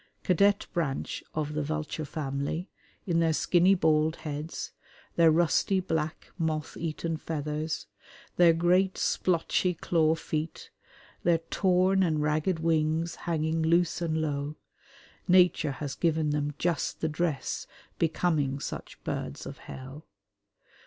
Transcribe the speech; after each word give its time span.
Cadet 0.23 0.65
branch 0.73 1.23
of 1.35 1.53
the 1.53 1.61
vulture 1.61 2.05
family, 2.05 2.67
in 3.05 3.19
their 3.19 3.33
skinny 3.33 3.75
bald 3.75 4.15
heads, 4.15 4.71
their 5.15 5.29
rusty 5.29 5.79
black 5.79 6.31
moth 6.39 6.75
eaten 6.75 7.17
feathers, 7.17 7.85
their 8.35 8.51
great 8.51 8.97
splotchy 8.97 9.75
claw 9.75 10.15
feet, 10.15 10.71
their 11.21 11.37
torn 11.51 12.01
and 12.01 12.23
ragged 12.23 12.57
wings 12.61 13.13
hanging 13.13 13.61
loose 13.61 14.01
and 14.01 14.19
low, 14.19 14.55
Nature 15.27 15.73
has 15.73 15.93
given 15.93 16.31
them 16.31 16.55
just 16.57 17.01
the 17.01 17.07
dress 17.07 17.67
becoming 17.99 18.59
such 18.59 18.97
birds 19.03 19.45
of 19.45 19.59
hell. 19.59 20.07